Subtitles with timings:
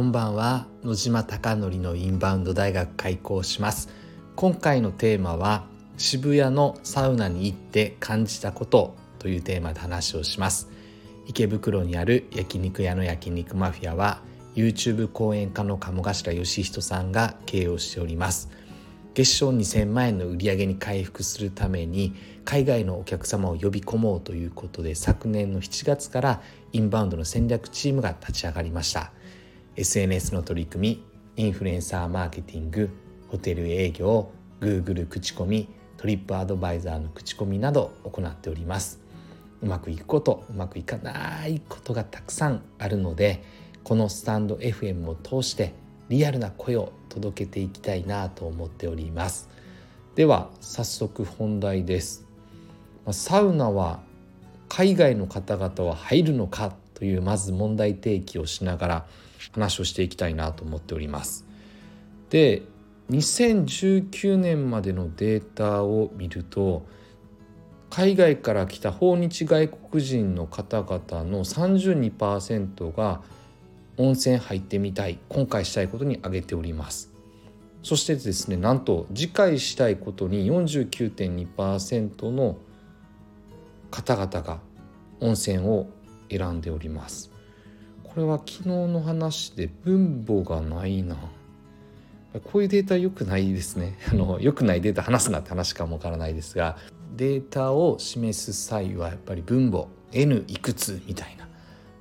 [0.00, 0.66] こんばんは。
[0.82, 3.90] 野島貴則のインバウンド大学開校します。
[4.34, 5.66] 今回のテーマは
[5.98, 10.70] 渋谷のサウナに行って感じたことというテーマで話をします。
[11.26, 14.22] 池袋にある焼肉屋の焼肉マフィアは
[14.54, 18.48] YouTube 講演家の鴨頭義人さんが経営をしております。
[19.12, 22.14] 月賞2000万円の売り上げに回復するために
[22.46, 26.40] 海外のお客様を呼び込もうということで昨年の7月から
[26.72, 29.12] インバウンドの戦略チームが立ち上がりました。
[29.76, 31.04] SNS の取り組
[31.36, 32.90] みインフルエンサーマーケティング
[33.28, 34.30] ホテル営業
[34.60, 39.00] Google 口コミトリップアドバイザーの口コミなど行っております。
[39.62, 43.42] うまくいくことうまくいかないことがたくさんあるので
[43.84, 45.74] このスタンド FM を通して
[46.08, 49.48] リアルな声を届けていきたいなと思っております。
[50.14, 52.26] では早速本題です。
[53.12, 54.00] サウナは
[54.68, 59.06] 海外の方々は入るのかというまず問題提起をしながら
[59.52, 61.46] 話をしていきたいなと思っております。
[62.30, 62.62] で
[63.10, 66.86] 2019年までのデータを見ると
[67.90, 73.20] 海外から来た訪日外国人の方々の32%が
[73.96, 77.10] 温泉入ってみたい今回したいことに挙げております。
[77.82, 82.58] そしてですねなんと次回したいことに49.2%の
[83.90, 84.60] 方々が
[85.20, 85.88] 温泉を
[86.30, 87.29] 選んでおります。
[88.12, 91.16] これは昨日の話で分母がないな。
[92.44, 93.96] こういうデータ良くないですね。
[94.10, 96.76] あの良くないデータ話すなって話かもわからないですが
[97.16, 101.48] データを示す際はやっぱり分母 n いくつみたいな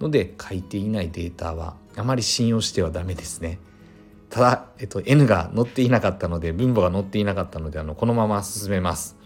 [0.00, 3.58] ので書いていないデータはあまり信用してはダメですね。
[4.30, 9.16] ただ、えっと、N が載っていなかったので分母が載っていなかったのであのこのまま進めます。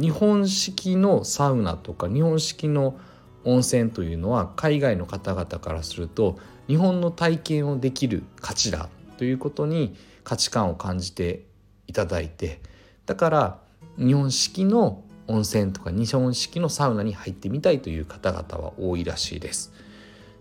[0.00, 2.98] 日本式のサウナとか日本式の
[3.44, 11.44] 温泉というのは海外の方々からすると日本の体験をできる価値だということに価値観を感じて
[11.86, 12.60] いただいて
[13.06, 13.58] だから
[13.98, 19.72] 日本式の温泉とか日本式のサウナに入ってみたいという方々は多いらしいです。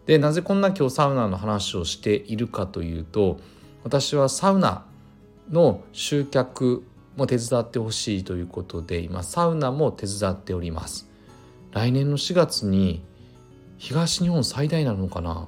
[0.06, 3.40] でなぜこんな今日サウナの話をしているかというと
[3.84, 4.86] 私はサウナ
[5.52, 6.84] の集客
[7.16, 11.09] も手伝ってほしいということで今サウナも手伝っております
[11.72, 13.04] 来年の4月に
[13.78, 15.48] 東日本最大なのかな？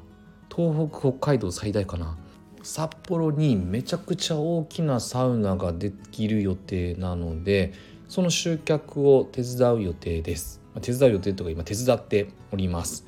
[0.55, 2.17] 東北北海道最大かな？
[2.63, 7.73] 札幌にめちゃくちゃ大きなサウナができる予定なので
[8.07, 10.61] その集客を手伝う予定です。
[10.81, 13.05] 手伝う予定とか今手伝っております。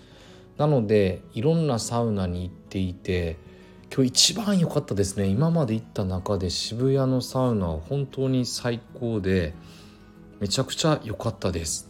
[0.57, 3.37] なのでいろんなサウナに行っていて
[3.95, 5.27] 今日一番良かったですね。
[5.27, 9.53] 今まで行った中で渋谷のサウナは本当に最高で
[10.39, 11.89] めちゃくちゃ良かったです、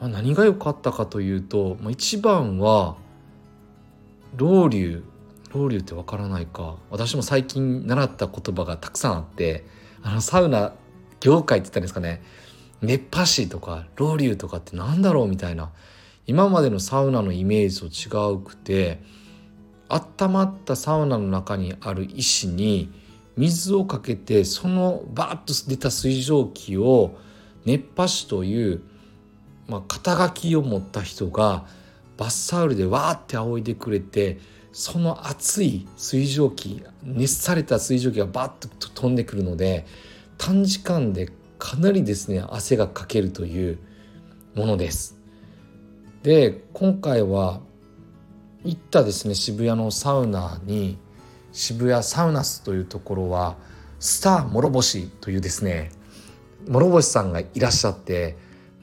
[0.00, 2.96] まあ、何が良かったかというと、まあ、一番は
[4.36, 5.02] ロウリュ
[5.52, 6.76] ロウリュってわからないか。
[6.90, 9.64] 私も最近習った言葉がたくさんあって
[10.02, 10.74] あのサウナ
[11.20, 12.22] 業界って言ったんですかね。
[12.82, 15.70] 熱波師とかロウリュとかってなんだろうみたいな。
[16.26, 19.00] 今までのサウナのイメージと違うくて
[19.88, 22.92] 温まったサウナの中にある石に
[23.38, 27.16] 水をかけてそのバーッと出た水蒸気を
[27.64, 28.82] 熱波師という、
[29.68, 31.66] まあ、肩書きを持った人が
[32.16, 34.38] バッサウルでわーって仰いでくれて
[34.72, 39.86] その熱い水蒸気熱された水蒸気がバッと飛んでくるので
[40.36, 43.78] 短時間でかなりですね汗がかけるという
[44.54, 45.16] ものです。
[46.22, 47.60] で今回は
[48.64, 50.98] 行ったですね渋谷のサウナに
[51.52, 53.56] 渋谷サウナスというところは
[54.00, 55.90] スター諸星というですね
[56.68, 58.36] 諸星さんがいらっしゃって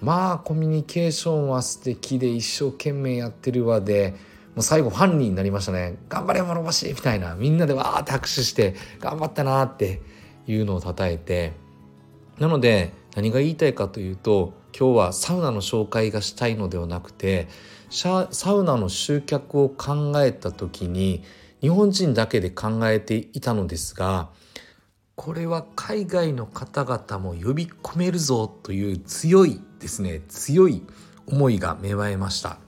[0.05, 4.13] まあコミュニケーションは素敵で一生懸命やってるわで
[4.53, 5.97] もう最後ファンになりましたね。
[6.09, 7.33] 頑張れ諸星みたいな。
[7.33, 10.01] みんなでわーって拍手して頑張ったなって
[10.45, 11.53] いうのをたたえて。
[12.38, 17.47] なので何が言いたいかというと今日はサウナの紹介がしたいのではなくて
[17.90, 21.23] サウナの集客を考えた時に
[21.61, 24.29] 日本人だけで考えていたのですが
[25.16, 30.84] これは海外の方々も呼び込めるぞという強いですね強い
[31.26, 32.59] 思いが芽生えました。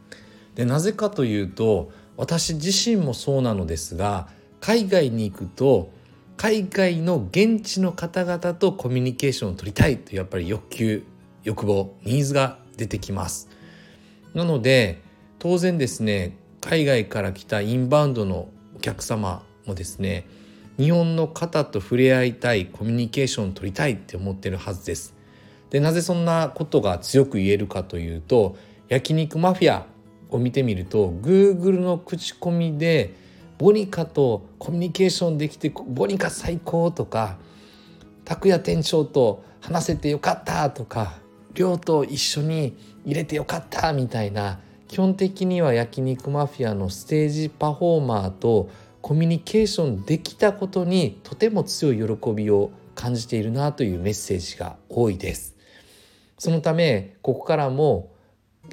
[0.56, 4.28] でなぜかというと私自身もそうなのですが
[4.60, 5.92] 海外に行くと
[6.38, 11.04] 海外の現地の方々とコミュニケーションを取りたいというやっぱり欲求
[11.44, 13.50] 欲望ニーズが出てきます。
[14.34, 15.02] なので
[15.40, 20.28] 当然ですね海外から来たインバウンドのお客様もですね
[20.78, 25.16] 日本の方と触れ合いたいコミュニケーションを取りたいって思ってるはずです。
[25.70, 28.56] でなぜそんなことが強く言えるかというと
[28.88, 29.86] 焼肉マフィア
[30.30, 33.14] を見てみると Google の口コミで
[33.58, 37.38] ボニカとコミュニケーションできてボニカ最高とか
[38.24, 41.14] 拓也店長と話せてよかったとか
[41.54, 48.70] 亮と一緒に入れてよかったみたいな基本的には焼肉マフィアのステージパフォーマーと
[49.08, 55.56] コミュニケーションできたことにとても強い喜びを感じているなというメッセージが多いです。
[56.38, 58.12] そのためここからも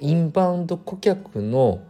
[0.00, 1.82] インバウンド顧客の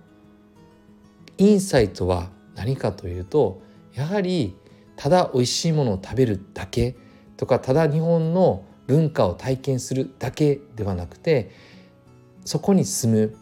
[1.38, 3.62] インサイトは何かというと
[3.94, 4.54] やはり
[4.96, 6.96] ただ美味しいものを食べるだけ
[7.38, 11.50] とかただ日本の文化を体験するだけではなくて
[12.44, 13.38] そこに住む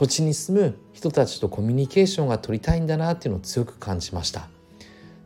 [0.00, 4.48] 土地に住む人たちとコミュニケーションが取りたいんだなっていうのを強く感じました。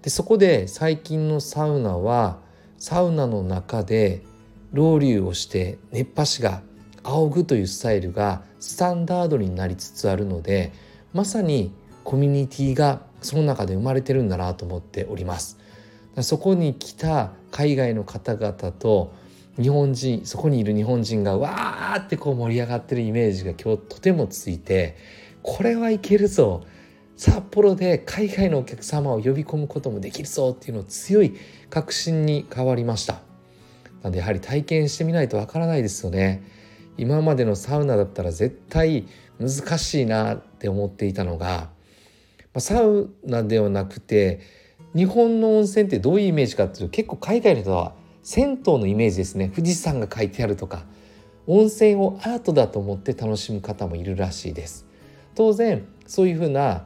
[0.02, 2.40] でそこで最近のサウナは
[2.76, 4.24] サウナの中で
[4.72, 6.60] ロウリュをして熱波師が
[7.04, 10.72] 仰ぐというスタイルがスタンダードになりつつあるので
[11.12, 11.72] まさに
[12.02, 15.56] コミュニティがその中で生まれてるんだなと思っております。
[16.20, 19.12] そこに来た海外の方々と
[19.60, 24.96] 日本人そこにいる日本人がわーってこう盛り上がってるイメージが今日とてもついて
[25.42, 26.64] これはいけるぞ。
[27.16, 31.34] 札幌で海外のお客様を呼び込むこともできるぞっていうの強い
[31.70, 33.14] 確信に変わりました。
[34.02, 36.42] なのでやはり体験してみないとわからないですよね。
[36.96, 39.06] 今までのサウナだったら絶対
[39.38, 41.68] 難しいなって思っていたのが
[42.58, 44.40] サウナではなくて
[44.94, 49.52] 日本の温泉ってどういうイメージかっていうと結構海外の人は銭湯のイメージですね。
[49.54, 50.82] 富士山が書いてあるとか。
[51.46, 54.86] 温泉をアートだと思って楽しむ方もいるらしいです。
[55.34, 56.84] 当然そういうふうな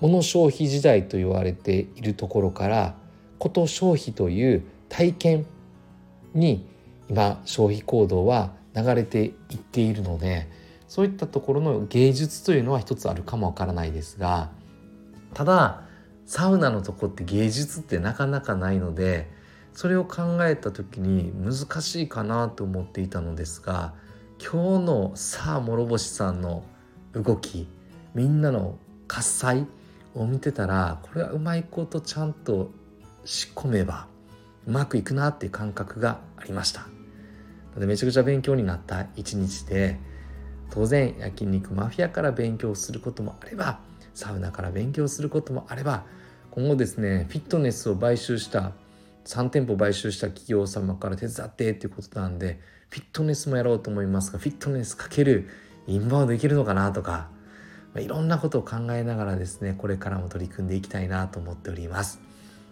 [0.00, 2.94] 物消費時代と言われているところから
[3.38, 5.46] こと消費という体験
[6.34, 6.66] に
[7.08, 10.48] 今消費行動は流れていっているので
[10.88, 14.50] そういったところの芸術というのは一つあるかもわからないですが
[15.34, 15.82] ただ
[16.26, 19.30] サウナのとこって芸術ってなかなかないので
[19.74, 23.94] それを考えた時に難しいかなと思っていたのですが
[24.38, 26.64] 今日のさあ諸星さんの
[27.12, 27.68] 動き
[28.14, 29.66] みんなの喝采
[30.14, 32.70] を見てたらこれはうまいことちゃんと
[33.24, 34.06] 仕込めば
[34.66, 36.86] うまくいくなっていう感覚がありました。
[37.78, 39.98] でめちゃくちゃ勉強になった一日で
[40.70, 43.80] 当然焼肉マフィアから勉強することもあれば
[44.14, 46.04] サウナから勉強することもあれば
[46.50, 48.72] 今後ですねフィットネスを買収した
[49.24, 52.60] 3店舗買収した企業様から手伝ってっていうことなんで
[52.90, 55.48] フィットネスもやろうと思いますがフィットネスかける
[55.86, 57.28] インバウンドいけるのかなとか、
[57.94, 62.20] まあ、いろんなことを考えながらですねこれからも取り組んでいきたいなと思っております。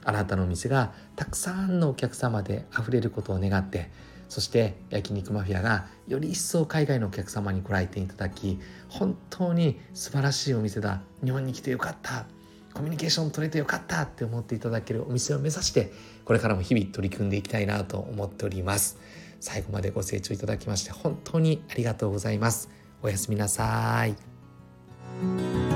[0.05, 3.91] あなたのお店がたくさんのお客様で溢れることを願って
[4.31, 8.58] そして焼肉マフィアがより一層海外のお客様にご来店いただき
[8.88, 11.02] 本当に素晴らしいお店だ。
[11.23, 12.26] 日本に来てよかった。
[12.75, 15.93] コミュニケーション取れてよかったって思っていただけるお店を目指して
[16.25, 18.99] これからも日々取り組んでいきたいなと思っております。
[19.40, 22.69] 最後までご清聴いただきまして本当にありがとうございます。
[23.02, 25.69] おやすみなさい。